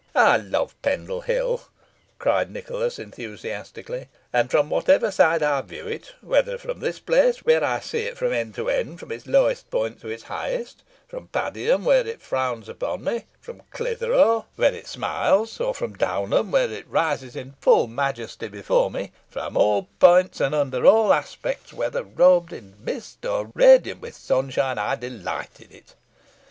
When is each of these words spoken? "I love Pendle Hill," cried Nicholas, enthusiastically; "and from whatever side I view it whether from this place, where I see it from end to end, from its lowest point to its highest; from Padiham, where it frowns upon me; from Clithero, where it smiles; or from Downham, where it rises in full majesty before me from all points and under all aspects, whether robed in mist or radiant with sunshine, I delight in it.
"I 0.15 0.37
love 0.37 0.73
Pendle 0.81 1.21
Hill," 1.21 1.65
cried 2.17 2.49
Nicholas, 2.49 2.97
enthusiastically; 2.97 4.07
"and 4.33 4.49
from 4.49 4.71
whatever 4.71 5.11
side 5.11 5.43
I 5.43 5.61
view 5.61 5.85
it 5.85 6.13
whether 6.21 6.57
from 6.57 6.79
this 6.79 6.97
place, 6.97 7.45
where 7.45 7.63
I 7.63 7.81
see 7.81 7.99
it 8.05 8.17
from 8.17 8.33
end 8.33 8.55
to 8.55 8.67
end, 8.67 8.99
from 8.99 9.11
its 9.11 9.27
lowest 9.27 9.69
point 9.69 10.01
to 10.01 10.07
its 10.07 10.23
highest; 10.23 10.81
from 11.07 11.27
Padiham, 11.27 11.85
where 11.85 12.07
it 12.07 12.19
frowns 12.19 12.67
upon 12.67 13.03
me; 13.03 13.25
from 13.39 13.61
Clithero, 13.71 14.45
where 14.55 14.73
it 14.73 14.87
smiles; 14.87 15.59
or 15.59 15.75
from 15.75 15.93
Downham, 15.93 16.49
where 16.49 16.71
it 16.71 16.89
rises 16.89 17.35
in 17.35 17.53
full 17.61 17.85
majesty 17.85 18.47
before 18.47 18.89
me 18.89 19.11
from 19.29 19.55
all 19.55 19.83
points 19.99 20.41
and 20.41 20.55
under 20.55 20.83
all 20.87 21.13
aspects, 21.13 21.73
whether 21.73 22.01
robed 22.01 22.51
in 22.53 22.73
mist 22.83 23.23
or 23.23 23.51
radiant 23.53 24.01
with 24.01 24.15
sunshine, 24.15 24.79
I 24.79 24.95
delight 24.95 25.61
in 25.61 25.71
it. 25.71 25.93